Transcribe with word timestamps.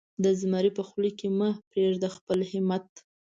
د 0.23 0.25
زمري 0.39 0.71
په 0.77 0.83
خوله 0.87 1.11
کې 1.19 1.27
مه 1.37 1.49
پرېږده 1.69 2.09
خپل 2.15 2.39
همت. 2.51 2.87